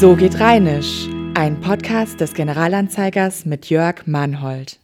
So 0.00 0.16
geht 0.16 0.40
Rheinisch, 0.40 1.08
ein 1.34 1.60
Podcast 1.60 2.22
des 2.22 2.32
Generalanzeigers 2.32 3.44
mit 3.44 3.68
Jörg 3.68 4.06
Mannhold. 4.06 4.80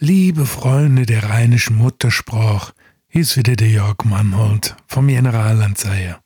Liebe 0.00 0.46
Freunde 0.46 1.06
der 1.06 1.30
rheinischen 1.30 1.76
Muttersprache, 1.76 2.72
hier 3.06 3.20
ist 3.20 3.36
wieder 3.36 3.54
der 3.54 3.68
Jörg 3.68 3.98
Mannhold 4.02 4.74
vom 4.88 5.06
Generalanzeiger. 5.06 6.18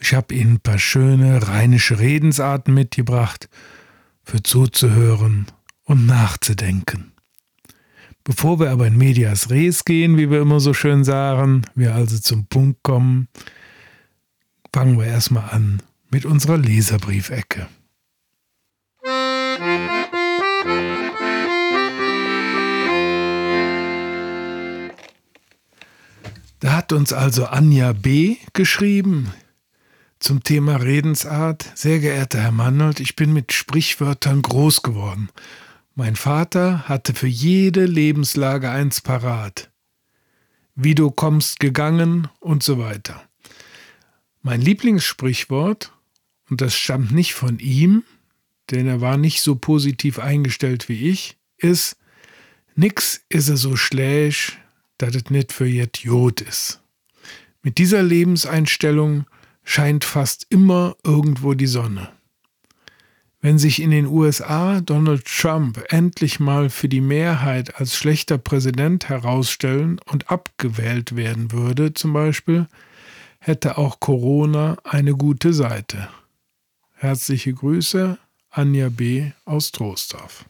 Ich 0.00 0.12
habe 0.12 0.34
Ihnen 0.34 0.56
ein 0.56 0.60
paar 0.60 0.78
schöne 0.78 1.48
rheinische 1.48 1.98
Redensarten 1.98 2.74
mitgebracht, 2.74 3.48
für 4.22 4.42
zuzuhören 4.42 5.46
und 5.84 6.04
nachzudenken. 6.04 7.14
Bevor 8.22 8.60
wir 8.60 8.70
aber 8.70 8.86
in 8.86 8.98
Medias 8.98 9.48
Res 9.48 9.86
gehen, 9.86 10.18
wie 10.18 10.28
wir 10.28 10.42
immer 10.42 10.60
so 10.60 10.74
schön 10.74 11.04
sagen, 11.04 11.62
wir 11.74 11.94
also 11.94 12.18
zum 12.18 12.48
Punkt 12.48 12.82
kommen, 12.82 13.28
fangen 14.74 14.98
wir 14.98 15.06
erstmal 15.06 15.48
an 15.48 15.80
mit 16.12 16.26
unserer 16.26 16.58
Leserbriefecke. 16.58 17.66
Da 26.60 26.76
hat 26.76 26.92
uns 26.92 27.12
also 27.12 27.46
Anja 27.46 27.92
B. 27.92 28.36
geschrieben 28.52 29.32
zum 30.20 30.44
Thema 30.44 30.76
Redensart. 30.76 31.66
Sehr 31.74 31.98
geehrter 31.98 32.40
Herr 32.40 32.52
Mannold, 32.52 33.00
ich 33.00 33.16
bin 33.16 33.32
mit 33.32 33.52
Sprichwörtern 33.52 34.42
groß 34.42 34.82
geworden. 34.82 35.30
Mein 35.94 36.14
Vater 36.14 36.88
hatte 36.88 37.14
für 37.14 37.26
jede 37.26 37.86
Lebenslage 37.86 38.70
eins 38.70 39.00
parat. 39.00 39.70
Wie 40.74 40.94
du 40.94 41.10
kommst 41.10 41.58
gegangen 41.58 42.28
und 42.38 42.62
so 42.62 42.78
weiter. 42.78 43.22
Mein 44.42 44.60
Lieblingssprichwort 44.60 45.91
und 46.52 46.60
das 46.60 46.74
stammt 46.74 47.12
nicht 47.12 47.32
von 47.32 47.58
ihm, 47.60 48.04
denn 48.70 48.86
er 48.86 49.00
war 49.00 49.16
nicht 49.16 49.40
so 49.40 49.54
positiv 49.54 50.18
eingestellt 50.18 50.90
wie 50.90 51.08
ich, 51.08 51.38
ist, 51.56 51.96
nix 52.74 53.22
is 53.30 53.48
er 53.48 53.56
so 53.56 53.74
schlecht, 53.74 54.58
dat 54.98 55.14
es 55.14 55.30
nicht 55.30 55.50
für 55.50 55.64
jet 55.64 56.00
Jod 56.00 56.42
is. 56.42 56.78
Mit 57.62 57.78
dieser 57.78 58.02
Lebenseinstellung 58.02 59.24
scheint 59.64 60.04
fast 60.04 60.46
immer 60.50 60.94
irgendwo 61.02 61.54
die 61.54 61.66
Sonne. 61.66 62.10
Wenn 63.40 63.56
sich 63.56 63.80
in 63.80 63.90
den 63.90 64.04
USA 64.04 64.82
Donald 64.82 65.24
Trump 65.24 65.82
endlich 65.88 66.38
mal 66.38 66.68
für 66.68 66.90
die 66.90 67.00
Mehrheit 67.00 67.80
als 67.80 67.96
schlechter 67.96 68.36
Präsident 68.36 69.08
herausstellen 69.08 69.98
und 70.04 70.30
abgewählt 70.30 71.16
werden 71.16 71.50
würde, 71.50 71.94
zum 71.94 72.12
Beispiel, 72.12 72.66
hätte 73.38 73.78
auch 73.78 74.00
Corona 74.00 74.76
eine 74.84 75.14
gute 75.14 75.54
Seite. 75.54 76.10
Herzliche 77.02 77.52
Grüße, 77.52 78.16
Anja 78.50 78.88
B. 78.88 79.32
aus 79.44 79.72
Troisdorf. 79.72 80.44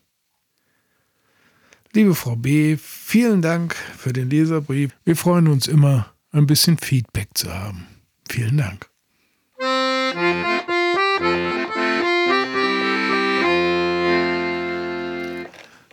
Liebe 1.95 2.14
Frau 2.14 2.36
B., 2.36 2.77
vielen 2.77 3.41
Dank 3.41 3.75
für 3.75 4.12
den 4.12 4.28
Leserbrief. 4.28 4.91
Wir 5.03 5.17
freuen 5.17 5.48
uns 5.48 5.67
immer, 5.67 6.12
ein 6.30 6.47
bisschen 6.47 6.77
Feedback 6.77 7.28
zu 7.33 7.50
haben. 7.50 7.86
Vielen 8.28 8.58
Dank. 8.58 8.91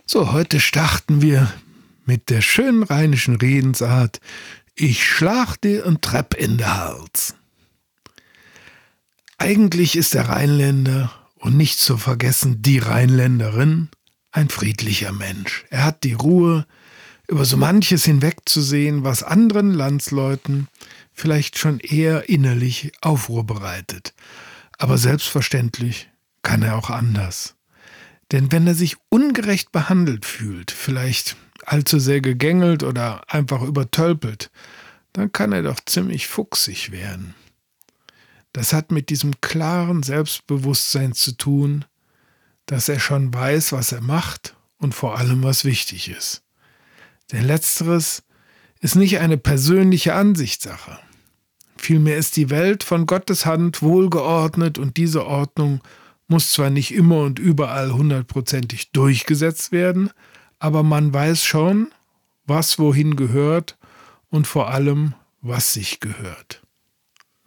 So, 0.04 0.32
heute 0.32 0.60
starten 0.60 1.22
wir 1.22 1.50
mit 2.04 2.28
der 2.28 2.42
schönen 2.42 2.82
rheinischen 2.82 3.36
Redensart 3.36 4.20
Ich 4.74 5.06
schlag 5.06 5.56
dir 5.56 5.86
ein 5.86 6.02
Trepp 6.02 6.34
in 6.34 6.58
den 6.58 6.66
Hals. 6.66 7.34
Eigentlich 9.42 9.96
ist 9.96 10.12
der 10.12 10.28
Rheinländer 10.28 11.10
und 11.36 11.56
nicht 11.56 11.78
zu 11.78 11.96
vergessen 11.96 12.60
die 12.60 12.78
Rheinländerin 12.78 13.88
ein 14.32 14.50
friedlicher 14.50 15.12
Mensch. 15.12 15.64
Er 15.70 15.82
hat 15.84 16.04
die 16.04 16.12
Ruhe, 16.12 16.66
über 17.26 17.46
so 17.46 17.56
manches 17.56 18.04
hinwegzusehen, 18.04 19.02
was 19.02 19.22
anderen 19.22 19.72
Landsleuten 19.72 20.68
vielleicht 21.14 21.56
schon 21.56 21.80
eher 21.80 22.28
innerlich 22.28 22.92
Aufruhr 23.00 23.44
bereitet. 23.44 24.12
Aber 24.76 24.98
selbstverständlich 24.98 26.10
kann 26.42 26.62
er 26.62 26.76
auch 26.76 26.90
anders. 26.90 27.54
Denn 28.32 28.52
wenn 28.52 28.66
er 28.66 28.74
sich 28.74 28.98
ungerecht 29.08 29.72
behandelt 29.72 30.26
fühlt, 30.26 30.70
vielleicht 30.70 31.36
allzu 31.64 31.98
sehr 31.98 32.20
gegängelt 32.20 32.82
oder 32.82 33.22
einfach 33.32 33.62
übertölpelt, 33.62 34.50
dann 35.14 35.32
kann 35.32 35.52
er 35.52 35.62
doch 35.62 35.80
ziemlich 35.86 36.26
fuchsig 36.26 36.92
werden. 36.92 37.34
Das 38.52 38.72
hat 38.72 38.90
mit 38.90 39.10
diesem 39.10 39.40
klaren 39.40 40.02
Selbstbewusstsein 40.02 41.12
zu 41.12 41.36
tun, 41.36 41.84
dass 42.66 42.88
er 42.88 43.00
schon 43.00 43.32
weiß, 43.32 43.72
was 43.72 43.92
er 43.92 44.00
macht 44.00 44.56
und 44.78 44.94
vor 44.94 45.18
allem, 45.18 45.42
was 45.42 45.64
wichtig 45.64 46.08
ist. 46.08 46.42
Denn 47.32 47.44
letzteres 47.44 48.22
ist 48.80 48.96
nicht 48.96 49.18
eine 49.18 49.36
persönliche 49.36 50.14
Ansichtssache. 50.14 50.98
Vielmehr 51.76 52.16
ist 52.16 52.36
die 52.36 52.50
Welt 52.50 52.82
von 52.82 53.06
Gottes 53.06 53.46
Hand 53.46 53.82
wohlgeordnet 53.82 54.78
und 54.78 54.96
diese 54.96 55.26
Ordnung 55.26 55.80
muss 56.28 56.52
zwar 56.52 56.70
nicht 56.70 56.92
immer 56.94 57.22
und 57.22 57.38
überall 57.38 57.92
hundertprozentig 57.92 58.90
durchgesetzt 58.92 59.72
werden, 59.72 60.10
aber 60.58 60.82
man 60.82 61.12
weiß 61.12 61.44
schon, 61.44 61.90
was 62.46 62.78
wohin 62.78 63.16
gehört 63.16 63.78
und 64.28 64.46
vor 64.46 64.70
allem, 64.70 65.14
was 65.40 65.72
sich 65.72 66.00
gehört. 66.00 66.59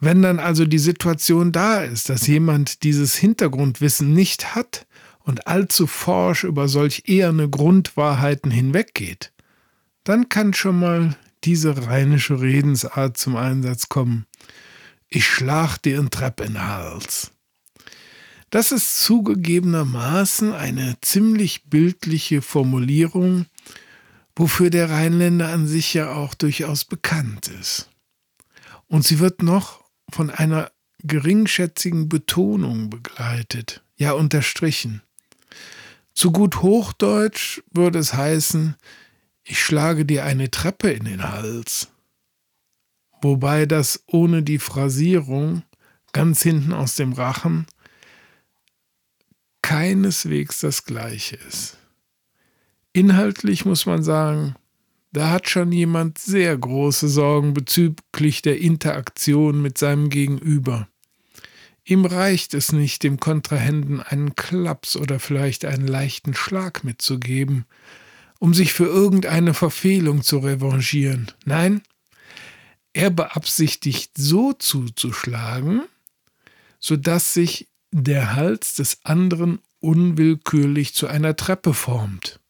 Wenn 0.04 0.20
dann 0.20 0.38
also 0.38 0.66
die 0.66 0.78
Situation 0.78 1.50
da 1.50 1.82
ist, 1.82 2.10
dass 2.10 2.26
jemand 2.26 2.82
dieses 2.82 3.14
Hintergrundwissen 3.14 4.12
nicht 4.12 4.54
hat 4.54 4.86
und 5.20 5.46
allzu 5.46 5.86
forsch 5.86 6.44
über 6.44 6.68
solch 6.68 7.04
eherne 7.06 7.48
Grundwahrheiten 7.48 8.50
hinweggeht, 8.50 9.32
dann 10.04 10.28
kann 10.28 10.52
schon 10.52 10.78
mal 10.78 11.16
diese 11.44 11.86
rheinische 11.86 12.42
Redensart 12.42 13.16
zum 13.16 13.36
Einsatz 13.36 13.88
kommen. 13.88 14.26
Ich 15.08 15.24
schlag 15.24 15.78
dir 15.78 15.98
ein 15.98 16.10
Trepp 16.10 16.40
in 16.40 16.52
den 16.52 16.68
Hals. 16.68 17.30
Das 18.50 18.72
ist 18.72 19.00
zugegebenermaßen 19.04 20.52
eine 20.52 20.96
ziemlich 21.00 21.64
bildliche 21.70 22.42
Formulierung, 22.42 23.46
wofür 24.36 24.68
der 24.68 24.90
Rheinländer 24.90 25.48
an 25.48 25.66
sich 25.66 25.94
ja 25.94 26.12
auch 26.12 26.34
durchaus 26.34 26.84
bekannt 26.84 27.48
ist. 27.48 27.88
Und 28.86 29.06
sie 29.06 29.18
wird 29.18 29.42
noch 29.42 29.83
von 30.14 30.30
einer 30.30 30.70
geringschätzigen 31.02 32.08
Betonung 32.08 32.88
begleitet, 32.88 33.82
ja 33.96 34.12
unterstrichen. 34.12 35.02
Zu 36.14 36.30
gut 36.30 36.62
Hochdeutsch 36.62 37.62
würde 37.72 37.98
es 37.98 38.14
heißen, 38.14 38.76
ich 39.42 39.62
schlage 39.62 40.06
dir 40.06 40.24
eine 40.24 40.52
Treppe 40.52 40.90
in 40.90 41.04
den 41.04 41.28
Hals. 41.28 41.88
Wobei 43.22 43.66
das 43.66 44.04
ohne 44.06 44.44
die 44.44 44.60
Phrasierung 44.60 45.64
ganz 46.12 46.42
hinten 46.42 46.72
aus 46.72 46.94
dem 46.94 47.12
Rachen 47.12 47.66
keineswegs 49.62 50.60
das 50.60 50.84
gleiche 50.84 51.36
ist. 51.36 51.76
Inhaltlich 52.92 53.64
muss 53.64 53.84
man 53.84 54.04
sagen, 54.04 54.54
da 55.14 55.30
hat 55.30 55.48
schon 55.48 55.70
jemand 55.70 56.18
sehr 56.18 56.58
große 56.58 57.08
Sorgen 57.08 57.54
bezüglich 57.54 58.42
der 58.42 58.58
Interaktion 58.58 59.62
mit 59.62 59.78
seinem 59.78 60.10
Gegenüber. 60.10 60.88
Ihm 61.84 62.04
reicht 62.04 62.52
es 62.52 62.72
nicht, 62.72 63.04
dem 63.04 63.20
Kontrahenten 63.20 64.00
einen 64.00 64.34
Klaps 64.34 64.96
oder 64.96 65.20
vielleicht 65.20 65.66
einen 65.66 65.86
leichten 65.86 66.34
Schlag 66.34 66.82
mitzugeben, 66.82 67.64
um 68.40 68.54
sich 68.54 68.72
für 68.72 68.86
irgendeine 68.86 69.54
Verfehlung 69.54 70.22
zu 70.22 70.38
revanchieren. 70.38 71.30
Nein, 71.44 71.82
er 72.92 73.10
beabsichtigt 73.10 74.12
so 74.16 74.52
zuzuschlagen, 74.52 75.82
sodass 76.80 77.34
sich 77.34 77.68
der 77.92 78.34
Hals 78.34 78.74
des 78.74 78.98
anderen 79.04 79.60
unwillkürlich 79.78 80.92
zu 80.92 81.06
einer 81.06 81.36
Treppe 81.36 81.72
formt. 81.72 82.40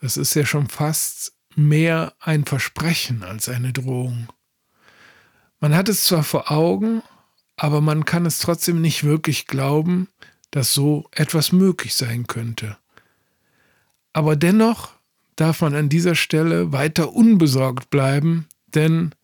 Das 0.00 0.16
ist 0.16 0.34
ja 0.34 0.44
schon 0.44 0.68
fast 0.68 1.35
mehr 1.56 2.14
ein 2.20 2.44
Versprechen 2.44 3.22
als 3.22 3.48
eine 3.48 3.72
Drohung. 3.72 4.28
Man 5.58 5.74
hat 5.74 5.88
es 5.88 6.04
zwar 6.04 6.22
vor 6.22 6.50
Augen, 6.50 7.02
aber 7.56 7.80
man 7.80 8.04
kann 8.04 8.26
es 8.26 8.38
trotzdem 8.38 8.80
nicht 8.80 9.04
wirklich 9.04 9.46
glauben, 9.46 10.08
dass 10.50 10.74
so 10.74 11.08
etwas 11.12 11.52
möglich 11.52 11.94
sein 11.94 12.26
könnte. 12.26 12.76
Aber 14.12 14.36
dennoch 14.36 14.92
darf 15.34 15.62
man 15.62 15.74
an 15.74 15.88
dieser 15.88 16.14
Stelle 16.14 16.72
weiter 16.72 17.12
unbesorgt 17.12 17.90
bleiben, 17.90 18.46
denn, 18.66 19.14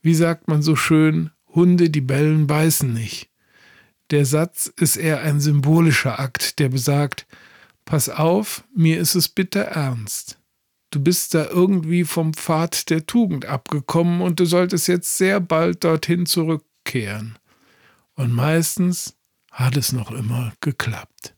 wie 0.00 0.14
sagt 0.14 0.48
man 0.48 0.62
so 0.62 0.76
schön, 0.76 1.30
Hunde, 1.48 1.90
die 1.90 2.00
bellen, 2.00 2.46
beißen 2.46 2.92
nicht. 2.92 3.28
Der 4.10 4.24
Satz 4.24 4.66
ist 4.76 4.96
eher 4.96 5.20
ein 5.20 5.40
symbolischer 5.40 6.18
Akt, 6.18 6.58
der 6.58 6.68
besagt, 6.68 7.26
pass 7.84 8.08
auf, 8.08 8.64
mir 8.74 8.98
ist 8.98 9.14
es 9.14 9.28
bitter 9.28 9.62
ernst 9.62 10.38
du 10.92 11.00
bist 11.00 11.34
da 11.34 11.46
irgendwie 11.46 12.04
vom 12.04 12.34
Pfad 12.34 12.90
der 12.90 13.06
Tugend 13.06 13.46
abgekommen 13.46 14.20
und 14.20 14.38
du 14.38 14.44
solltest 14.44 14.86
jetzt 14.86 15.16
sehr 15.16 15.40
bald 15.40 15.82
dorthin 15.82 16.26
zurückkehren. 16.26 17.38
Und 18.14 18.32
meistens 18.32 19.16
hat 19.50 19.76
es 19.76 19.92
noch 19.92 20.10
immer 20.12 20.52
geklappt. 20.60 21.34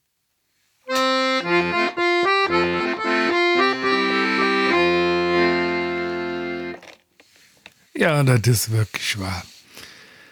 Ja, 7.96 8.24
das 8.24 8.40
ist 8.46 8.70
wirklich 8.72 9.20
wahr. 9.20 9.44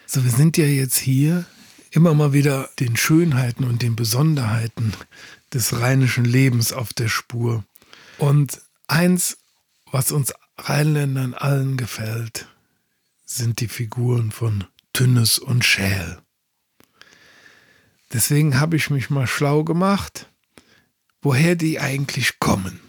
So, 0.05 0.23
wir 0.23 0.31
sind 0.31 0.57
ja 0.57 0.65
jetzt 0.65 0.97
hier 0.97 1.45
immer 1.91 2.13
mal 2.13 2.33
wieder 2.33 2.69
den 2.79 2.97
Schönheiten 2.97 3.63
und 3.63 3.81
den 3.81 3.95
Besonderheiten 3.95 4.93
des 5.53 5.79
rheinischen 5.79 6.25
Lebens 6.25 6.73
auf 6.73 6.91
der 6.91 7.07
Spur. 7.07 7.63
Und 8.17 8.61
eins, 8.87 9.37
was 9.91 10.11
uns 10.11 10.33
Rheinländern 10.57 11.33
allen 11.33 11.77
gefällt, 11.77 12.47
sind 13.25 13.59
die 13.59 13.67
Figuren 13.67 14.31
von 14.31 14.65
Tünnes 14.93 15.39
und 15.39 15.65
Schäl. 15.65 16.19
Deswegen 18.11 18.59
habe 18.59 18.75
ich 18.75 18.89
mich 18.89 19.09
mal 19.09 19.25
schlau 19.25 19.63
gemacht, 19.63 20.29
woher 21.21 21.55
die 21.55 21.79
eigentlich 21.79 22.39
kommen. 22.39 22.79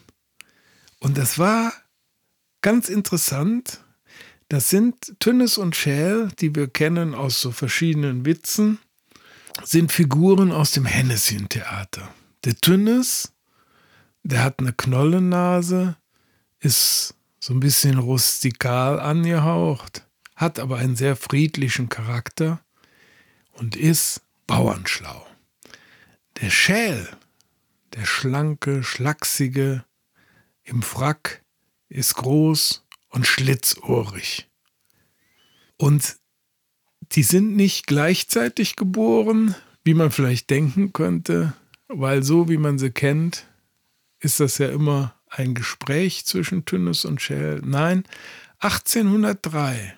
Und 0.99 1.17
das 1.17 1.38
war 1.38 1.73
ganz 2.61 2.88
interessant. 2.88 3.81
Das 4.49 4.69
sind 4.69 5.19
Tünnes 5.20 5.56
und 5.56 5.76
Schäl, 5.76 6.29
die 6.41 6.55
wir 6.55 6.69
kennen 6.69 7.14
aus 7.14 7.41
so 7.41 7.50
verschiedenen 7.50 8.26
Witzen, 8.26 8.79
sind 9.62 9.93
Figuren 9.93 10.52
aus 10.52 10.73
dem 10.73 10.85
Hennessy-Theater. 10.85 12.12
Der 12.44 12.56
Tünnes, 12.56 13.34
der 14.25 14.43
hat 14.43 14.59
eine 14.59 14.73
Knollennase, 14.73 15.97
ist 16.59 17.15
so 17.38 17.53
ein 17.53 17.61
bisschen 17.61 17.99
rustikal 17.99 18.99
angehaucht, 18.99 20.06
hat 20.35 20.59
aber 20.59 20.79
einen 20.79 20.97
sehr 20.97 21.15
friedlichen 21.15 21.88
Charakter 21.91 22.61
und 23.53 23.76
ist 23.76 24.23
bauernschlau. 24.47 25.26
Der 26.41 26.50
Schäl, 26.50 27.09
der 27.94 28.06
schlanke, 28.06 28.82
schlachsige, 28.82 29.85
im 30.65 30.82
Frack, 30.82 31.43
ist 31.91 32.15
groß 32.17 32.85
und 33.11 33.27
schlitzohrig. 33.27 34.49
Und 35.77 36.17
die 37.12 37.23
sind 37.23 37.55
nicht 37.55 37.87
gleichzeitig 37.87 38.77
geboren, 38.77 39.55
wie 39.85 39.94
man 39.94 40.11
vielleicht 40.11 40.49
denken 40.49 40.94
könnte, 40.94 41.53
weil 41.88 42.23
so 42.23 42.49
wie 42.49 42.56
man 42.56 42.79
sie 42.79 42.91
kennt, 42.91 43.47
ist 44.25 44.41
das 44.41 44.59
ja 44.59 44.69
immer 44.69 45.15
ein 45.29 45.55
Gespräch 45.55 46.25
zwischen 46.25 46.65
Tünnes 46.65 47.05
und 47.05 47.21
Schäl. 47.21 47.61
Nein, 47.65 48.05
1803 48.61 49.97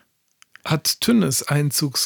hat 0.65 1.01
Tünnes 1.01 1.45
Einzug 1.45 2.01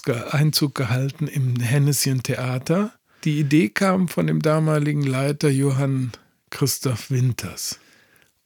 gehalten 0.75 1.26
im 1.26 1.58
Hennessyen 1.61 2.22
Theater. 2.22 2.93
Die 3.25 3.40
Idee 3.40 3.70
kam 3.70 4.08
von 4.08 4.26
dem 4.26 4.43
damaligen 4.43 5.02
Leiter 5.02 5.49
Johann 5.49 6.12
Christoph 6.50 7.11
Winters. 7.11 7.81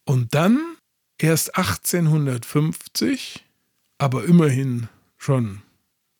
Und 0.04 0.34
dann, 0.34 0.76
erst 1.18 1.56
1850, 1.56 3.44
aber 3.98 4.24
immerhin 4.24 4.88
schon 5.16 5.62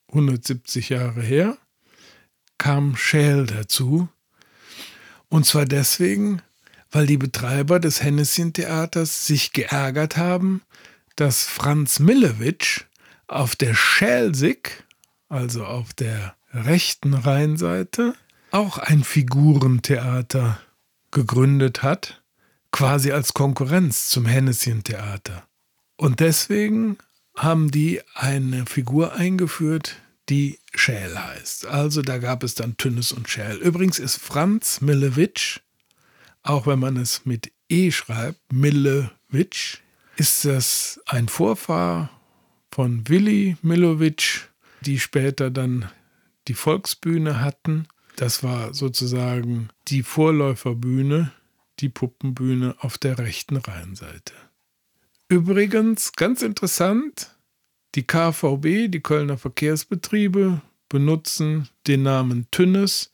170 0.09 0.89
Jahre 0.89 1.23
her, 1.23 1.59
kam 2.59 2.97
Schäl 2.97 3.47
dazu. 3.47 4.09
Und 5.29 5.47
zwar 5.47 5.67
deswegen, 5.67 6.43
weil 6.95 7.07
die 7.07 7.19
Betreiber 7.19 7.81
des 7.81 8.03
Hennessyen-Theaters 8.03 9.27
sich 9.27 9.53
geärgert 9.53 10.17
haben, 10.17 10.63
dass 11.17 11.43
Franz 11.45 11.99
Millewitsch 11.99 12.83
auf 13.27 13.57
der 13.57 13.75
Schelsig, 13.75 14.85
also 15.29 15.65
auf 15.65 15.93
der 15.93 16.37
rechten 16.53 17.15
Rheinseite, 17.15 18.15
auch 18.53 18.79
ein 18.79 19.03
Figurentheater 19.03 20.61
gegründet 21.11 21.83
hat, 21.83 22.23
quasi 22.71 23.11
als 23.11 23.35
Konkurrenz 23.35 24.09
zum 24.09 24.27
Hennessyen-Theater. 24.27 25.45
Und 25.97 26.21
deswegen 26.21 26.99
haben 27.35 27.73
die 27.73 28.03
eine 28.15 28.67
Figur 28.67 29.15
eingeführt, 29.15 29.97
die 30.29 30.61
Schäl 30.73 31.19
heißt. 31.19 31.67
Also 31.67 32.03
da 32.03 32.19
gab 32.19 32.45
es 32.45 32.55
dann 32.55 32.77
Tünnes 32.77 33.11
und 33.11 33.29
Schäl. 33.29 33.57
Übrigens 33.57 33.99
ist 33.99 34.17
Franz 34.17 34.81
Millewitsch 34.81 35.59
auch 36.45 36.67
wenn 36.67 36.79
man 36.79 36.97
es 36.97 37.27
mit 37.27 37.51
E 37.69 37.91
schreibt, 37.91 38.53
Millewitsch, 38.53 39.79
ist 40.17 40.45
das 40.45 41.01
ein 41.07 41.29
Vorfahr 41.29 42.11
von 42.71 43.09
Willi 43.09 43.57
Millowitsch, 43.63 44.43
die 44.83 45.01
später 45.01 45.51
dann 45.51 45.91
die 46.47 46.55
Volksbühne 46.55 47.41
hatten. 47.41 47.89
Das 48.17 48.45
war 48.45 48.75
sozusagen 48.75 49.71
die 49.89 50.03
Vorläuferbühne, 50.03 51.33
die 51.81 51.89
Puppenbühne 51.89 52.77
auf 52.79 52.99
der 52.99 53.19
rechten 53.19 53.57
Rheinseite. 53.57 54.35
Übrigens, 55.29 56.13
ganz 56.13 56.43
interessant, 56.43 57.35
die 57.95 58.07
KVB, 58.07 58.89
die 58.91 59.01
Kölner 59.01 59.39
Verkehrsbetriebe, 59.39 60.61
benutzen 60.89 61.69
den 61.87 62.03
Namen 62.03 62.47
Tünnes 62.51 63.11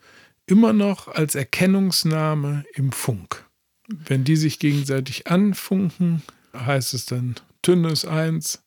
immer 0.50 0.73
noch 0.73 1.08
als 1.08 1.35
Erkennungsname 1.35 2.64
im 2.75 2.93
Funk. 2.93 3.44
Wenn 3.88 4.25
die 4.25 4.37
sich 4.37 4.58
gegenseitig 4.58 5.26
anfunken, 5.26 6.23
heißt 6.55 6.94
es 6.94 7.06
dann 7.06 7.37
Tünnes 7.62 8.05
1, 8.05 8.62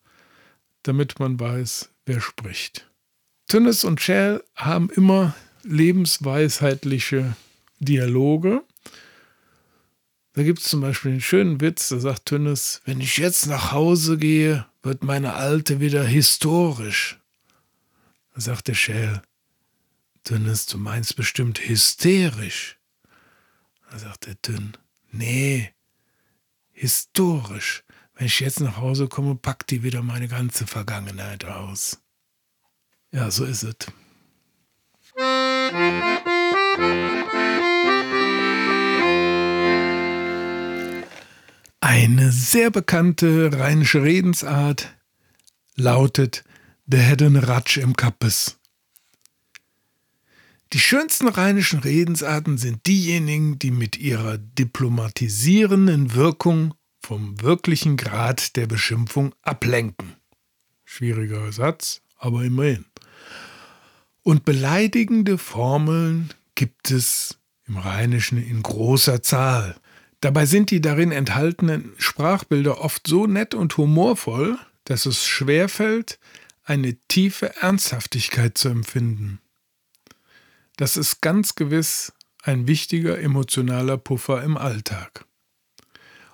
damit 0.83 1.19
man 1.19 1.39
weiß, 1.39 1.89
wer 2.05 2.21
spricht. 2.21 2.89
Tünnes 3.47 3.83
und 3.83 4.01
Shell 4.01 4.43
haben 4.55 4.89
immer 4.89 5.35
lebensweisheitliche 5.63 7.35
Dialoge. 7.79 8.63
Da 10.33 10.43
gibt 10.43 10.59
es 10.59 10.65
zum 10.65 10.81
Beispiel 10.81 11.11
einen 11.11 11.21
schönen 11.21 11.61
Witz, 11.61 11.89
da 11.89 11.99
sagt 11.99 12.25
Tünnes, 12.25 12.81
wenn 12.85 13.01
ich 13.01 13.17
jetzt 13.17 13.47
nach 13.47 13.71
Hause 13.71 14.17
gehe, 14.17 14.65
wird 14.81 15.03
meine 15.03 15.33
Alte 15.33 15.79
wieder 15.79 16.03
historisch. 16.03 17.19
Da 18.33 18.41
sagt 18.41 18.67
der 18.67 18.73
Schell, 18.73 19.21
Dünnes, 20.23 20.65
du 20.65 20.77
meinst 20.77 21.15
bestimmt 21.15 21.59
hysterisch. 21.59 22.77
Da 23.91 23.99
sagt 23.99 24.25
der 24.25 24.35
Dünn, 24.35 24.77
nee, 25.11 25.73
historisch. 26.71 27.83
Wenn 28.15 28.27
ich 28.27 28.39
jetzt 28.39 28.59
nach 28.59 28.77
Hause 28.77 29.07
komme, 29.07 29.35
packt 29.35 29.71
die 29.71 29.83
wieder 29.83 30.01
meine 30.01 30.27
ganze 30.27 30.65
Vergangenheit 30.67 31.45
aus. 31.45 31.99
Ja, 33.11 33.29
so 33.31 33.45
ist 33.45 33.63
es. 33.63 33.75
Eine 41.81 42.31
sehr 42.31 42.71
bekannte 42.71 43.51
rheinische 43.53 44.01
Redensart 44.01 44.95
lautet, 45.75 46.43
der 46.85 47.01
hätte 47.01 47.25
einen 47.25 47.37
Ratsch 47.43 47.77
im 47.77 47.95
Kappes. 47.95 48.59
Die 50.73 50.79
schönsten 50.79 51.27
rheinischen 51.27 51.81
Redensarten 51.81 52.57
sind 52.57 52.87
diejenigen, 52.87 53.59
die 53.59 53.69
mit 53.69 53.95
ihrer 53.95 54.39
diplomatisierenden 54.39 56.15
Wirkung 56.15 56.73
vom 56.99 57.39
wirklichen 57.43 57.95
Grad 57.95 58.55
der 58.55 58.65
Beschimpfung 58.65 59.35
ablenken. 59.43 60.15
Schwieriger 60.83 61.51
Satz, 61.51 62.01
aber 62.17 62.43
immerhin. 62.43 62.85
Und 64.23 64.45
beleidigende 64.45 65.37
Formeln 65.37 66.33
gibt 66.55 66.89
es 66.89 67.37
im 67.67 67.77
Rheinischen 67.77 68.43
in 68.43 68.63
großer 68.63 69.21
Zahl. 69.21 69.75
Dabei 70.21 70.47
sind 70.47 70.71
die 70.71 70.81
darin 70.81 71.11
enthaltenen 71.11 71.93
Sprachbilder 71.99 72.81
oft 72.81 73.05
so 73.05 73.27
nett 73.27 73.53
und 73.53 73.77
humorvoll, 73.77 74.57
dass 74.85 75.05
es 75.05 75.23
schwerfällt, 75.23 76.17
eine 76.63 76.95
tiefe 77.09 77.57
Ernsthaftigkeit 77.57 78.57
zu 78.57 78.69
empfinden. 78.69 79.39
Das 80.77 80.97
ist 80.97 81.21
ganz 81.21 81.55
gewiss 81.55 82.13
ein 82.41 82.67
wichtiger 82.67 83.19
emotionaler 83.19 83.97
Puffer 83.97 84.43
im 84.43 84.57
Alltag. 84.57 85.25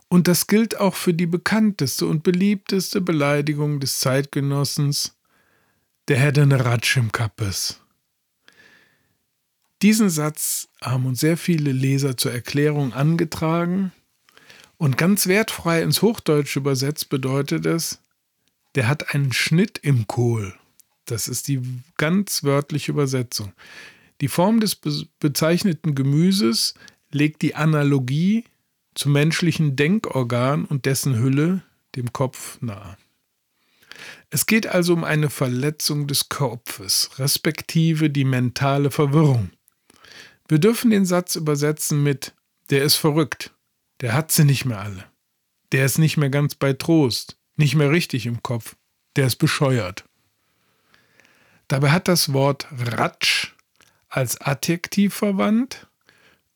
Und 0.07 0.27
das 0.27 0.47
gilt 0.47 0.79
auch 0.79 0.95
für 0.95 1.13
die 1.13 1.27
bekannteste 1.27 2.07
und 2.07 2.23
beliebteste 2.23 2.99
Beleidigung 2.99 3.79
des 3.79 3.99
Zeitgenossens, 3.99 5.15
der 6.07 6.17
Herr 6.17 6.31
den 6.31 6.51
Ratsch 6.51 6.97
im 6.97 7.11
Kappes. 7.11 7.79
Diesen 9.83 10.09
Satz 10.09 10.67
haben 10.81 11.05
uns 11.05 11.19
sehr 11.19 11.37
viele 11.37 11.71
Leser 11.71 12.17
zur 12.17 12.33
Erklärung 12.33 12.91
angetragen 12.91 13.91
und 14.77 14.97
ganz 14.97 15.27
wertfrei 15.27 15.83
ins 15.83 16.01
Hochdeutsche 16.01 16.59
übersetzt 16.59 17.09
bedeutet 17.09 17.65
es, 17.65 17.99
der 18.75 18.87
hat 18.87 19.13
einen 19.13 19.31
Schnitt 19.31 19.77
im 19.77 20.07
Kohl. 20.07 20.55
Das 21.05 21.27
ist 21.27 21.47
die 21.47 21.61
ganz 21.97 22.43
wörtliche 22.43 22.91
Übersetzung. 22.91 23.53
Die 24.21 24.27
Form 24.27 24.59
des 24.59 24.75
bezeichneten 25.19 25.95
Gemüses 25.95 26.73
legt 27.11 27.41
die 27.41 27.55
Analogie 27.55 28.43
zum 28.93 29.13
menschlichen 29.13 29.75
Denkorgan 29.75 30.65
und 30.65 30.85
dessen 30.85 31.17
Hülle, 31.17 31.63
dem 31.95 32.11
Kopf, 32.11 32.61
nahe. 32.61 32.97
Es 34.29 34.45
geht 34.45 34.67
also 34.67 34.93
um 34.93 35.03
eine 35.03 35.29
Verletzung 35.29 36.07
des 36.07 36.29
Kopfes, 36.29 37.11
respektive 37.17 38.09
die 38.09 38.25
mentale 38.25 38.91
Verwirrung. 38.91 39.51
Wir 40.47 40.59
dürfen 40.59 40.91
den 40.91 41.05
Satz 41.05 41.35
übersetzen 41.35 42.03
mit 42.03 42.33
Der 42.69 42.83
ist 42.83 42.95
verrückt, 42.95 43.53
der 44.01 44.13
hat 44.13 44.31
sie 44.31 44.45
nicht 44.45 44.65
mehr 44.65 44.79
alle. 44.79 45.05
Der 45.71 45.85
ist 45.85 45.97
nicht 45.97 46.17
mehr 46.17 46.29
ganz 46.29 46.55
bei 46.55 46.73
Trost, 46.73 47.37
nicht 47.55 47.75
mehr 47.75 47.91
richtig 47.91 48.25
im 48.25 48.43
Kopf, 48.43 48.75
der 49.15 49.27
ist 49.27 49.37
bescheuert. 49.37 50.05
Dabei 51.67 51.91
hat 51.91 52.07
das 52.07 52.33
Wort 52.33 52.67
Ratsch 52.71 53.53
als 54.09 54.41
Adjektiv 54.41 55.13
verwandt 55.13 55.87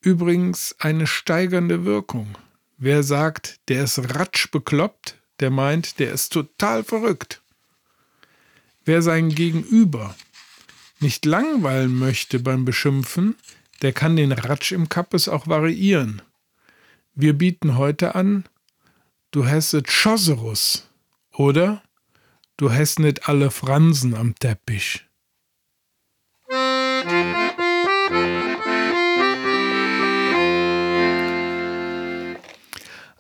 übrigens 0.02 0.76
eine 0.80 1.08
steigernde 1.08 1.86
Wirkung. 1.86 2.36
Wer 2.78 3.04
sagt, 3.04 3.62
der 3.70 3.86
ist 3.86 4.16
ratsch 4.16 4.52
bekloppt, 4.52 5.18
der 5.40 5.50
meint, 5.50 6.00
der 6.00 6.12
ist 6.12 6.34
total 6.34 6.84
verrückt. 6.84 7.42
Wer 8.84 9.02
sein 9.02 9.30
Gegenüber 9.30 10.16
nicht 11.00 11.26
langweilen 11.26 11.98
möchte 11.98 12.40
beim 12.40 12.66
Beschimpfen, 12.66 13.36
der 13.82 13.94
kann 13.94 14.16
den 14.16 14.32
Ratsch 14.32 14.72
im 14.72 14.90
Kappes 14.90 15.30
auch 15.30 15.48
variieren. 15.48 16.22
Wir 17.16 17.34
bieten 17.34 17.78
heute 17.78 18.16
an, 18.16 18.46
du 19.32 19.46
hässet 19.46 19.92
Schosserus 19.92 20.90
oder 21.32 21.84
du 22.58 22.72
hast 22.72 23.00
nicht 23.00 23.28
alle 23.30 23.52
Fransen 23.52 24.16
am 24.16 24.36
Teppich. 24.36 25.06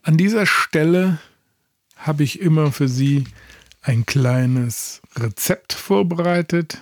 An 0.05 0.17
dieser 0.17 0.45
Stelle 0.45 1.17
habe 1.95 2.24
ich 2.24 2.41
immer 2.41 2.74
für 2.74 2.89
Sie 2.89 3.24
ein 3.81 4.05
kleines 4.05 5.01
Rezept 5.15 5.72
vorbereitet 5.72 6.81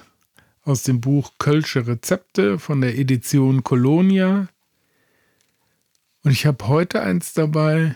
aus 0.63 0.81
dem 0.81 1.01
Buch 1.01 1.33
Kölsche 1.37 1.85
Rezepte 1.85 2.57
von 2.57 2.81
der 2.81 2.97
Edition 2.97 3.63
Colonia. 3.63 4.47
Und 6.23 6.31
ich 6.31 6.47
habe 6.47 6.67
heute 6.67 7.03
eins 7.03 7.33
dabei, 7.33 7.95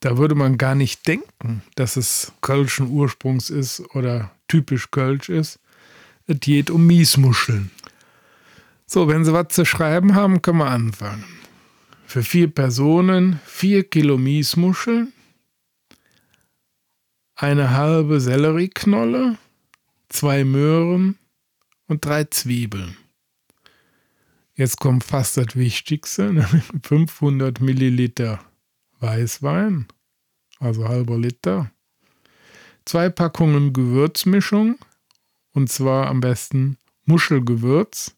da 0.00 0.16
würde 0.16 0.34
man 0.34 0.56
gar 0.56 0.74
nicht 0.74 1.06
denken, 1.06 1.62
dass 1.74 1.96
es 1.96 2.32
kölschen 2.40 2.88
Ursprungs 2.88 3.50
ist 3.50 3.80
oder 3.94 4.30
typisch 4.48 4.90
kölsch 4.90 5.28
ist. 5.28 5.58
Es 6.26 6.40
geht 6.40 6.70
um 6.70 6.86
Miesmuscheln. 6.86 7.70
So, 8.86 9.08
wenn 9.08 9.26
Sie 9.26 9.32
was 9.34 9.48
zu 9.48 9.66
schreiben 9.66 10.14
haben, 10.14 10.40
können 10.40 10.58
wir 10.58 10.70
anfangen. 10.70 11.24
Für 12.06 12.22
vier 12.22 12.48
Personen 12.48 13.40
vier 13.44 13.84
Kilo 13.84 14.18
Miesmuscheln, 14.18 15.12
eine 17.34 17.70
halbe 17.70 18.20
Sellerieknolle, 18.20 19.38
zwei 20.08 20.44
Möhren 20.44 21.18
und 21.86 22.04
drei 22.04 22.24
Zwiebeln. 22.24 22.96
Jetzt 24.54 24.78
kommt 24.78 25.02
fast 25.02 25.36
das 25.36 25.56
Wichtigste: 25.56 26.46
500 26.82 27.60
Milliliter 27.60 28.38
Weißwein, 29.00 29.88
also 30.60 30.86
halber 30.86 31.18
Liter, 31.18 31.72
zwei 32.84 33.08
Packungen 33.10 33.72
Gewürzmischung, 33.72 34.78
und 35.52 35.70
zwar 35.70 36.06
am 36.06 36.20
besten 36.20 36.78
Muschelgewürz, 37.04 38.14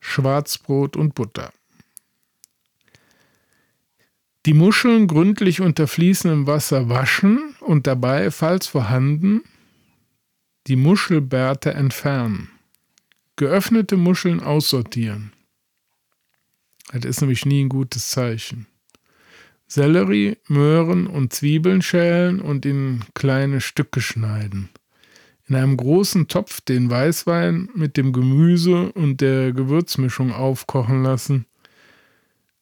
Schwarzbrot 0.00 0.96
und 0.96 1.14
Butter. 1.14 1.52
Die 4.46 4.54
Muscheln 4.54 5.08
gründlich 5.08 5.60
unter 5.60 5.88
fließendem 5.88 6.46
Wasser 6.46 6.88
waschen 6.88 7.56
und 7.58 7.88
dabei, 7.88 8.30
falls 8.30 8.68
vorhanden, 8.68 9.42
die 10.68 10.76
Muschelbärte 10.76 11.74
entfernen. 11.74 12.48
Geöffnete 13.34 13.96
Muscheln 13.96 14.38
aussortieren. 14.38 15.32
Das 16.92 17.04
ist 17.04 17.20
nämlich 17.22 17.44
nie 17.44 17.64
ein 17.64 17.68
gutes 17.68 18.10
Zeichen. 18.10 18.68
Sellerie, 19.66 20.36
Möhren 20.46 21.08
und 21.08 21.32
Zwiebeln 21.32 21.82
schälen 21.82 22.40
und 22.40 22.64
in 22.64 23.00
kleine 23.14 23.60
Stücke 23.60 24.00
schneiden. 24.00 24.68
In 25.48 25.56
einem 25.56 25.76
großen 25.76 26.28
Topf 26.28 26.60
den 26.60 26.88
Weißwein 26.88 27.68
mit 27.74 27.96
dem 27.96 28.12
Gemüse 28.12 28.92
und 28.92 29.20
der 29.20 29.52
Gewürzmischung 29.52 30.32
aufkochen 30.32 31.02
lassen 31.02 31.46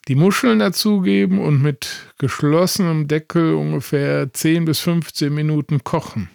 die 0.09 0.15
Muscheln 0.15 0.59
dazugeben 0.59 1.39
und 1.39 1.63
mit 1.63 2.13
geschlossenem 2.19 3.09
Deckel 3.09 3.55
ungefähr 3.55 4.33
10 4.33 4.67
bis 4.67 4.81
15 4.81 5.35
Minuten 5.35 5.83
kochen. 5.83 6.29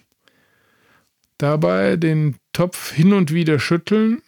Dabei 1.38 1.96
den 1.96 2.36
Topf 2.52 2.92
hin 2.92 3.14
und 3.14 3.34
wieder 3.34 3.60
schütteln, 3.60 4.22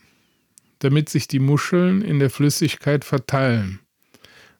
damit 0.80 1.10
sich 1.10 1.28
die 1.28 1.40
Muscheln 1.40 2.02
in 2.02 2.20
der 2.20 2.30
Flüssigkeit 2.30 3.04
verteilen. 3.04 3.80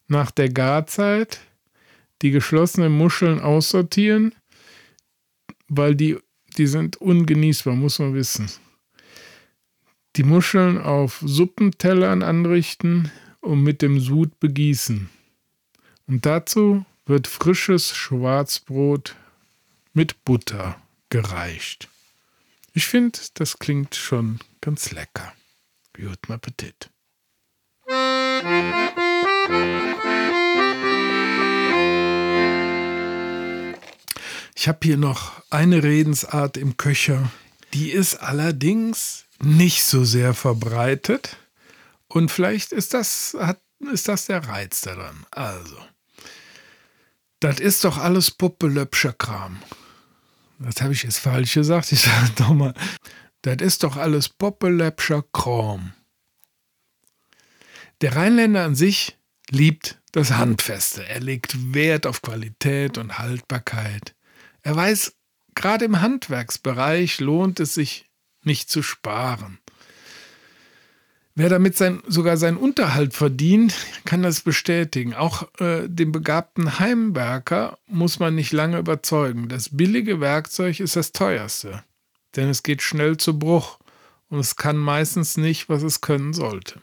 Nach 0.08 0.32
der 0.32 0.50
Garzeit 0.50 1.40
die 2.22 2.32
geschlossenen 2.32 2.92
Muscheln 2.92 3.40
aussortieren, 3.40 4.36
weil 5.68 5.96
die, 5.96 6.18
die 6.58 6.68
sind 6.68 6.98
ungenießbar, 6.98 7.76
muss 7.76 8.00
man 8.00 8.14
wissen. 8.14 8.52
Die 10.18 10.24
Muscheln 10.24 10.78
auf 10.78 11.24
Suppentellern 11.26 12.22
anrichten, 12.22 13.12
und 13.42 13.64
mit 13.64 13.82
dem 13.82 14.00
Sud 14.00 14.40
begießen. 14.40 15.10
Und 16.08 16.26
dazu 16.26 16.86
wird 17.06 17.28
frisches 17.28 17.96
Schwarzbrot 17.96 19.16
mit 19.94 20.24
Butter 20.24 20.82
gereicht. 21.10 21.90
Ich 22.74 22.86
finde, 22.86 23.20
das 23.34 23.60
klingt 23.60 23.96
schon 23.96 24.40
ganz 24.62 24.92
lecker. 24.92 25.34
Guten 25.94 26.32
Appetit. 26.32 26.90
Ich 34.56 34.68
habe 34.68 34.80
hier 34.84 34.98
noch 34.98 35.42
eine 35.50 35.84
Redensart 35.84 36.56
im 36.56 36.78
Köcher, 36.78 37.32
die 37.74 37.90
ist 37.90 38.16
allerdings 38.16 39.26
nicht 39.42 39.84
so 39.84 40.04
sehr 40.04 40.34
verbreitet. 40.34 41.38
Und 42.14 42.30
vielleicht 42.30 42.74
ist 42.74 42.94
das, 42.94 43.38
hat, 43.40 43.62
ist 43.80 44.10
das 44.10 44.26
der 44.26 44.46
Reiz 44.46 44.82
daran. 44.82 45.26
Also, 45.32 45.78
das 47.40 47.60
ist 47.62 47.86
doch 47.86 47.98
alles 47.98 48.32
Puppelöpscher 48.32 49.14
Kram. 49.14 49.62
Das 50.60 50.82
habe 50.82 50.92
ich 50.92 51.04
jetzt 51.04 51.20
falsch 51.20 51.54
gesagt. 51.54 51.92
Ich 51.94 52.02
sage 52.02 52.32
doch 52.36 52.54
mal, 52.54 52.74
das 53.44 53.58
ist 53.62 53.84
doch 53.84 53.96
alles 53.96 54.28
Poppeläppscher 54.28 55.24
Kram. 55.34 55.94
Der 58.02 58.16
Rheinländer 58.16 58.66
an 58.66 58.76
sich 58.76 59.18
liebt 59.50 60.02
das 60.12 60.32
Handfeste. 60.32 61.08
Er 61.08 61.22
legt 61.22 61.74
Wert 61.74 62.06
auf 62.06 62.22
Qualität 62.22 62.98
und 62.98 63.20
Haltbarkeit. 63.20 64.16
Er 64.64 64.76
weiß, 64.76 65.16
gerade 65.56 65.86
im 65.86 66.02
Handwerksbereich 66.02 67.22
lohnt 67.22 67.62
es 67.62 67.74
sich 67.74 68.10
nicht 68.44 68.70
zu 68.70 68.84
sparen. 68.84 69.60
Wer 71.34 71.48
damit 71.48 71.78
sein, 71.78 72.04
sogar 72.08 72.36
seinen 72.36 72.58
Unterhalt 72.58 73.14
verdient, 73.14 73.74
kann 74.04 74.22
das 74.22 74.42
bestätigen. 74.42 75.14
Auch 75.14 75.48
äh, 75.60 75.88
den 75.88 76.12
begabten 76.12 76.80
Heimwerker 76.80 77.78
muss 77.88 78.20
man 78.20 78.36
nicht 78.36 78.52
lange 78.52 78.80
überzeugen. 78.80 79.48
Das 79.48 79.70
billige 79.70 80.20
Werkzeug 80.20 80.82
ist 80.82 80.98
das 80.98 81.14
teuerste, 81.14 81.84
denn 82.36 82.50
es 82.50 82.64
geht 82.64 82.82
schnell 82.82 83.16
zu 83.16 83.40
Bruch 83.40 83.80
und 84.30 84.40
es 84.40 84.58
kann 84.58 84.78
meistens 84.78 85.38
nicht, 85.38 85.70
was 85.70 85.84
es 85.84 86.02
können 86.02 86.34
sollte. 86.34 86.82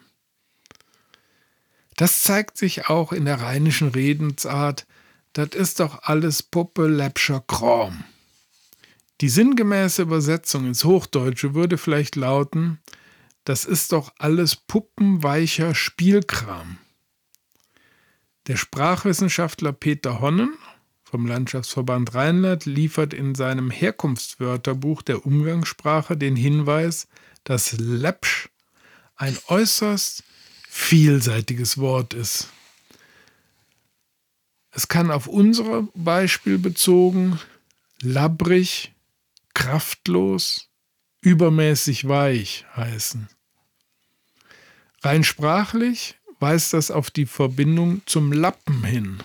Das 1.97 2.23
zeigt 2.23 2.57
sich 2.57 2.89
auch 2.89 3.13
in 3.13 3.25
der 3.25 3.41
rheinischen 3.41 3.89
Redensart, 3.89 4.87
das 5.35 5.51
ist 5.51 5.81
doch 5.81 6.05
alles 6.05 6.43
Puppe 6.43 6.87
läppscher 6.87 7.43
Kram. 7.47 8.05
Die 9.21 9.29
sinngemäße 9.29 10.03
Übersetzung 10.03 10.67
ins 10.67 10.85
Hochdeutsche 10.85 11.55
würde 11.55 11.77
vielleicht 11.77 12.17
lauten, 12.17 12.79
das 13.49 13.65
ist 13.65 13.93
doch 13.93 14.13
alles 14.19 14.57
puppenweicher 14.57 15.75
Spielkram. 15.75 16.77
Der 18.47 18.57
Sprachwissenschaftler 18.57 19.73
Peter 19.73 20.21
Honnen 20.21 20.53
vom 21.03 21.25
Landschaftsverband 21.25 22.15
Rheinland 22.15 22.67
liefert 22.67 23.15
in 23.15 23.35
seinem 23.35 23.71
Herkunftswörterbuch 23.71 25.01
der 25.01 25.25
Umgangssprache 25.25 26.19
den 26.19 26.37
Hinweis, 26.37 27.09
dass 27.45 27.73
Läppsch 27.79 28.51
ein 29.17 29.39
äußerst 29.47 30.25
vielseitiges 30.69 31.79
Wort 31.79 32.13
ist. 32.13 32.49
Es 34.73 34.89
kann 34.89 35.11
auf 35.11 35.27
unser 35.27 35.89
Beispiel 35.95 36.59
bezogen 36.59 37.41
labbrig, 38.03 38.93
kraftlos, 39.55 40.69
übermäßig 41.23 42.07
weich 42.09 42.67
heißen. 42.77 43.31
Rein 45.03 45.23
sprachlich 45.25 46.17
weist 46.41 46.73
das 46.73 46.91
auf 46.91 47.11
die 47.11 47.27
Verbindung 47.27 48.03
zum 48.07 48.33
Lappen 48.33 48.85
hin. 48.85 49.19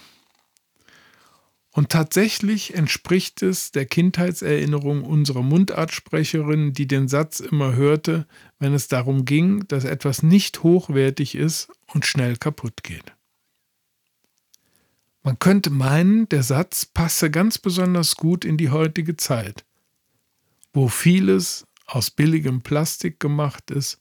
Und 1.71 1.89
tatsächlich 1.89 2.75
entspricht 2.75 3.41
es 3.41 3.71
der 3.71 3.87
Kindheitserinnerung 3.87 5.03
unserer 5.03 5.41
Mundartsprecherin, 5.41 6.73
die 6.73 6.87
den 6.87 7.07
Satz 7.07 7.39
immer 7.39 7.73
hörte, 7.73 8.27
wenn 8.59 8.73
es 8.73 8.87
darum 8.87 9.25
ging, 9.25 9.67
dass 9.67 9.83
etwas 9.83 10.21
nicht 10.21 10.61
hochwertig 10.61 11.33
ist 11.33 11.71
und 11.87 12.05
schnell 12.05 12.37
kaputt 12.37 12.83
geht. 12.83 13.13
Man 15.23 15.39
könnte 15.39 15.71
meinen, 15.71 16.29
der 16.29 16.43
Satz 16.43 16.85
passe 16.85 17.31
ganz 17.31 17.57
besonders 17.57 18.17
gut 18.17 18.45
in 18.45 18.57
die 18.57 18.69
heutige 18.69 19.17
Zeit, 19.17 19.65
wo 20.73 20.89
vieles 20.89 21.65
aus 21.87 22.11
billigem 22.11 22.61
Plastik 22.61 23.19
gemacht 23.19 23.71
ist 23.71 23.99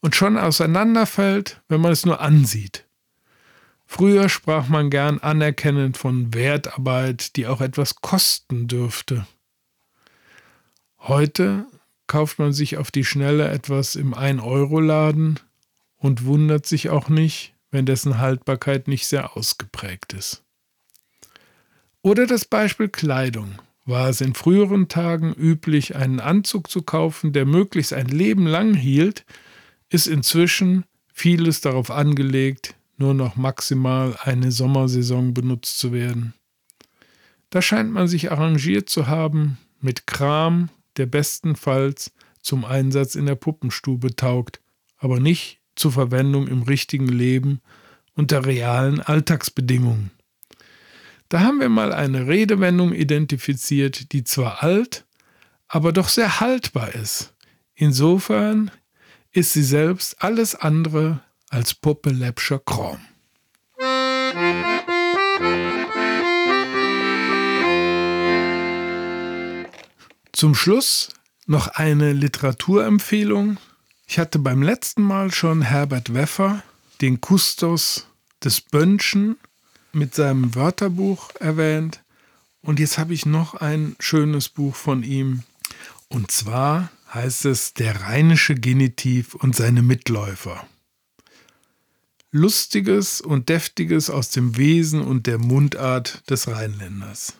und 0.00 0.14
schon 0.14 0.38
auseinanderfällt, 0.38 1.60
wenn 1.68 1.80
man 1.80 1.92
es 1.92 2.06
nur 2.06 2.20
ansieht. 2.20 2.86
Früher 3.86 4.28
sprach 4.28 4.68
man 4.68 4.88
gern 4.88 5.18
anerkennend 5.18 5.96
von 5.96 6.32
Wertarbeit, 6.32 7.36
die 7.36 7.46
auch 7.46 7.60
etwas 7.60 7.96
kosten 7.96 8.68
dürfte. 8.68 9.26
Heute 10.98 11.66
kauft 12.06 12.38
man 12.38 12.52
sich 12.52 12.76
auf 12.76 12.90
die 12.90 13.04
Schnelle 13.04 13.48
etwas 13.48 13.96
im 13.96 14.14
1-Euro-Laden 14.14 15.40
und 15.96 16.24
wundert 16.24 16.66
sich 16.66 16.88
auch 16.88 17.08
nicht, 17.08 17.54
wenn 17.70 17.86
dessen 17.86 18.18
Haltbarkeit 18.18 18.88
nicht 18.88 19.06
sehr 19.06 19.36
ausgeprägt 19.36 20.12
ist. 20.12 20.42
Oder 22.02 22.26
das 22.26 22.44
Beispiel 22.44 22.88
Kleidung. 22.88 23.58
War 23.84 24.08
es 24.08 24.20
in 24.20 24.34
früheren 24.34 24.88
Tagen 24.88 25.32
üblich, 25.32 25.96
einen 25.96 26.20
Anzug 26.20 26.70
zu 26.70 26.82
kaufen, 26.82 27.32
der 27.32 27.44
möglichst 27.44 27.92
ein 27.92 28.06
Leben 28.06 28.46
lang 28.46 28.74
hielt, 28.74 29.24
ist 29.90 30.06
inzwischen 30.06 30.84
vieles 31.12 31.60
darauf 31.60 31.90
angelegt, 31.90 32.74
nur 32.96 33.12
noch 33.12 33.36
maximal 33.36 34.16
eine 34.22 34.52
Sommersaison 34.52 35.34
benutzt 35.34 35.78
zu 35.78 35.92
werden. 35.92 36.34
Da 37.50 37.60
scheint 37.60 37.92
man 37.92 38.08
sich 38.08 38.30
arrangiert 38.30 38.88
zu 38.88 39.08
haben 39.08 39.58
mit 39.80 40.06
Kram, 40.06 40.70
der 40.96 41.06
bestenfalls 41.06 42.12
zum 42.40 42.64
Einsatz 42.64 43.16
in 43.16 43.26
der 43.26 43.34
Puppenstube 43.34 44.14
taugt, 44.16 44.60
aber 44.96 45.18
nicht 45.20 45.60
zur 45.74 45.92
Verwendung 45.92 46.46
im 46.46 46.62
richtigen 46.62 47.08
Leben 47.08 47.60
unter 48.14 48.44
realen 48.44 49.00
Alltagsbedingungen. 49.00 50.10
Da 51.28 51.40
haben 51.40 51.60
wir 51.60 51.68
mal 51.68 51.92
eine 51.92 52.26
Redewendung 52.26 52.92
identifiziert, 52.92 54.12
die 54.12 54.24
zwar 54.24 54.62
alt, 54.62 55.04
aber 55.68 55.92
doch 55.92 56.08
sehr 56.08 56.40
haltbar 56.40 56.94
ist. 56.94 57.34
Insofern 57.74 58.70
ist 59.32 59.52
sie 59.52 59.62
selbst 59.62 60.22
alles 60.22 60.54
andere 60.54 61.20
als 61.48 61.74
Puppe 61.74 62.10
läppscher 62.10 62.58
Kram. 62.58 63.00
Zum 70.32 70.54
Schluss 70.54 71.10
noch 71.46 71.68
eine 71.68 72.12
Literaturempfehlung. 72.12 73.58
Ich 74.06 74.18
hatte 74.18 74.38
beim 74.38 74.62
letzten 74.62 75.02
Mal 75.02 75.32
schon 75.32 75.62
Herbert 75.62 76.14
Weffer, 76.14 76.62
den 77.00 77.20
Kustos 77.20 78.06
des 78.42 78.60
Bönschen, 78.60 79.36
mit 79.92 80.14
seinem 80.14 80.54
Wörterbuch 80.54 81.30
erwähnt. 81.40 82.02
Und 82.62 82.80
jetzt 82.80 82.98
habe 82.98 83.12
ich 83.12 83.26
noch 83.26 83.54
ein 83.54 83.96
schönes 83.98 84.48
Buch 84.48 84.74
von 84.74 85.02
ihm. 85.02 85.42
Und 86.08 86.30
zwar 86.30 86.90
heißt 87.12 87.44
es 87.46 87.74
Der 87.74 88.02
rheinische 88.02 88.54
Genitiv 88.54 89.34
und 89.34 89.56
seine 89.56 89.82
Mitläufer. 89.82 90.66
Lustiges 92.30 93.20
und 93.20 93.48
Deftiges 93.48 94.08
aus 94.08 94.30
dem 94.30 94.56
Wesen 94.56 95.00
und 95.00 95.26
der 95.26 95.38
Mundart 95.38 96.22
des 96.30 96.46
Rheinländers. 96.46 97.34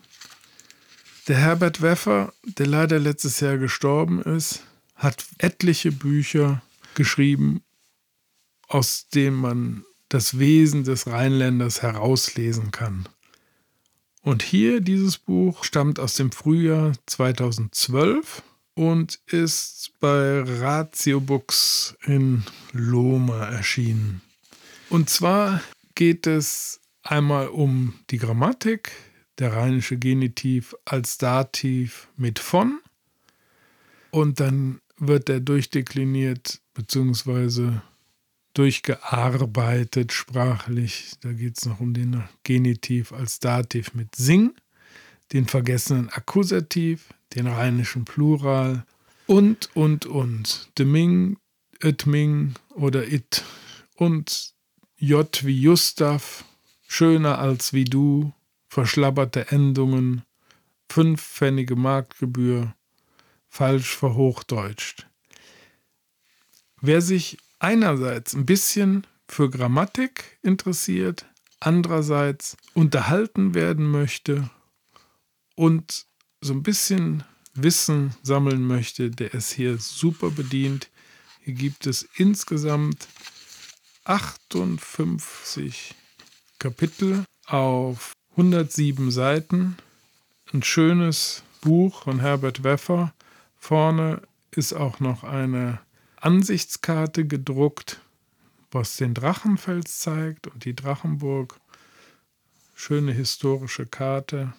Der 1.27 1.37
Herbert 1.37 1.81
Weffer, 1.81 2.33
der 2.43 2.67
leider 2.67 2.99
letztes 2.99 3.39
Jahr 3.39 3.57
gestorben 3.57 4.21
ist, 4.21 4.63
hat 4.95 5.25
etliche 5.37 5.93
Bücher 5.93 6.61
geschrieben, 6.93 7.61
aus 8.67 9.07
denen 9.07 9.37
man 9.37 9.85
das 10.09 10.39
Wesen 10.39 10.83
des 10.83 11.07
Rheinländers 11.07 11.81
herauslesen 11.81 12.71
kann. 12.71 13.07
Und 14.23 14.43
hier 14.43 14.81
dieses 14.81 15.17
Buch 15.17 15.63
stammt 15.63 15.99
aus 15.99 16.15
dem 16.15 16.31
Frühjahr 16.31 16.91
2012 17.05 18.43
und 18.81 19.19
ist 19.27 19.91
bei 19.99 20.41
Ratio 20.41 21.19
Books 21.19 21.95
in 22.03 22.43
Lohme 22.71 23.37
erschienen. 23.37 24.23
Und 24.89 25.07
zwar 25.07 25.61
geht 25.93 26.25
es 26.25 26.81
einmal 27.03 27.49
um 27.49 27.93
die 28.09 28.17
Grammatik, 28.17 28.91
der 29.37 29.53
rheinische 29.53 29.97
Genitiv 29.97 30.73
als 30.83 31.19
Dativ 31.19 32.07
mit 32.17 32.39
von. 32.39 32.79
Und 34.09 34.39
dann 34.39 34.81
wird 34.97 35.29
er 35.29 35.41
durchdekliniert 35.41 36.59
bzw. 36.73 37.73
durchgearbeitet 38.55 40.11
sprachlich. 40.11 41.11
Da 41.21 41.33
geht 41.33 41.59
es 41.59 41.67
noch 41.67 41.81
um 41.81 41.93
den 41.93 42.23
Genitiv 42.41 43.13
als 43.13 43.39
Dativ 43.39 43.93
mit 43.93 44.15
sing, 44.15 44.55
den 45.33 45.47
vergessenen 45.47 46.09
Akkusativ, 46.09 47.13
den 47.35 47.47
rheinischen 47.47 48.05
Plural 48.05 48.85
und, 49.27 49.69
und, 49.75 50.05
und. 50.05 50.69
Deming, 50.77 51.37
etming 51.79 52.53
oder 52.75 53.07
it 53.07 53.43
und 53.95 54.53
J 54.97 55.45
wie 55.45 55.63
Gustav, 55.63 56.43
schöner 56.87 57.39
als 57.39 57.73
wie 57.73 57.85
du, 57.85 58.33
verschlabberte 58.67 59.51
Endungen, 59.51 60.23
fünfpfennige 60.89 61.75
Marktgebühr, 61.75 62.75
falsch 63.47 63.95
verhochdeutscht. 63.95 65.07
Wer 66.81 67.01
sich 67.01 67.37
einerseits 67.59 68.33
ein 68.33 68.45
bisschen 68.45 69.07
für 69.27 69.49
Grammatik 69.49 70.39
interessiert, 70.41 71.25
andererseits 71.59 72.57
unterhalten 72.73 73.53
werden 73.53 73.89
möchte 73.89 74.49
und 75.61 76.07
so 76.41 76.53
ein 76.53 76.63
bisschen 76.63 77.23
Wissen 77.53 78.15
sammeln 78.23 78.65
möchte, 78.65 79.11
der 79.11 79.35
ist 79.35 79.51
hier 79.51 79.77
super 79.77 80.31
bedient. 80.31 80.89
Hier 81.39 81.53
gibt 81.53 81.85
es 81.85 82.01
insgesamt 82.15 83.07
58 84.05 85.93
Kapitel 86.57 87.25
auf 87.45 88.13
107 88.31 89.11
Seiten. 89.11 89.77
Ein 90.51 90.63
schönes 90.63 91.43
Buch 91.61 92.05
von 92.05 92.21
Herbert 92.21 92.63
Weffer. 92.63 93.13
Vorne 93.55 94.23
ist 94.49 94.73
auch 94.73 94.99
noch 94.99 95.23
eine 95.23 95.79
Ansichtskarte 96.15 97.27
gedruckt, 97.27 98.01
was 98.71 98.95
den 98.95 99.13
Drachenfels 99.13 99.99
zeigt 99.99 100.47
und 100.47 100.65
die 100.65 100.75
Drachenburg. 100.75 101.59
Schöne 102.73 103.11
historische 103.11 103.85
Karte 103.85 104.53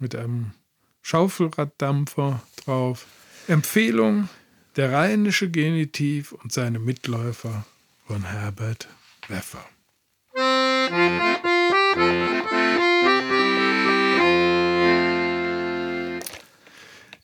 mit 0.00 0.16
einem 0.16 0.52
Schaufelraddampfer 1.02 2.42
drauf. 2.64 3.06
Empfehlung: 3.46 4.28
Der 4.76 4.92
rheinische 4.92 5.50
Genitiv 5.50 6.32
und 6.32 6.52
seine 6.52 6.78
Mitläufer 6.78 7.66
von 8.06 8.24
Herbert 8.24 8.88
Weffer. 9.28 9.64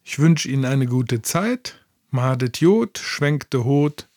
Ich 0.04 0.20
wünsche 0.20 0.50
Ihnen 0.50 0.66
eine 0.66 0.86
gute 0.86 1.22
Zeit. 1.22 1.86
Madet 2.10 2.60
Jod, 2.60 3.00
schwenkte 3.00 3.66
Hot 3.66 4.08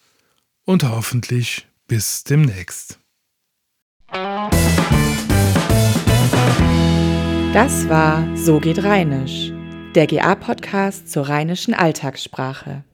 und 0.66 0.84
hoffentlich 0.84 1.66
bis 1.88 2.24
demnächst. 2.24 3.00
Das 7.54 7.88
war 7.88 8.36
So 8.36 8.60
geht 8.60 8.84
Rheinisch 8.84 9.52
der 9.96 10.06
GA-Podcast 10.06 11.10
zur 11.10 11.26
rheinischen 11.26 11.72
Alltagssprache. 11.72 12.84